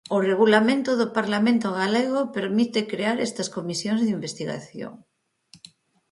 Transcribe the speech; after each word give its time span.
O 0.15 0.17
Regulamento 0.29 0.91
do 1.01 1.07
Parlamento 1.17 1.67
galego 1.81 2.19
permite 2.37 2.79
crear 2.91 3.17
estas 3.27 3.51
comisións 3.57 4.01
de 4.01 4.11
investigación. 4.17 4.93